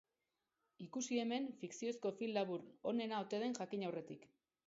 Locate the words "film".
2.21-2.35